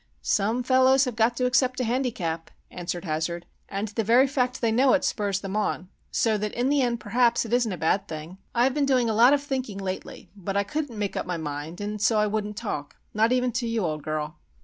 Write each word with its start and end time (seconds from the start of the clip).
"Some 0.23 0.63
fellows 0.63 1.05
have 1.05 1.15
got 1.15 1.37
to 1.37 1.45
accept 1.45 1.79
a 1.79 1.83
handicap," 1.83 2.49
answered 2.71 3.05
Hazard. 3.05 3.45
"And 3.69 3.89
the 3.89 4.03
very 4.03 4.25
fact 4.25 4.55
that 4.55 4.61
they 4.61 4.71
know 4.71 4.93
it 4.93 5.03
spurs 5.03 5.39
them 5.41 5.55
on,—so 5.55 6.39
that 6.39 6.55
in 6.55 6.69
the 6.69 6.81
end, 6.81 6.99
perhaps, 6.99 7.45
it 7.45 7.53
isn't 7.53 7.71
a 7.71 7.77
bad 7.77 8.07
thing. 8.07 8.39
I've 8.55 8.73
been 8.73 8.87
doing 8.87 9.11
a 9.11 9.13
lot 9.13 9.33
of 9.33 9.43
thinking 9.43 9.77
lately; 9.77 10.31
but 10.35 10.57
I 10.57 10.63
couldn't 10.63 10.97
make 10.97 11.15
up 11.15 11.27
my 11.27 11.37
mind 11.37 11.79
and 11.79 12.01
so 12.01 12.17
I 12.17 12.25
wouldn't 12.25 12.57
talk, 12.57 12.95
not 13.13 13.31
even 13.31 13.51
to 13.51 13.67
you, 13.67 13.85
old 13.85 14.01
girl. 14.01 14.39